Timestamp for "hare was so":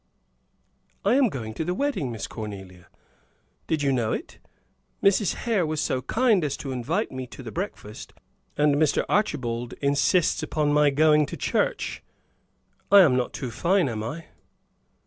5.45-6.01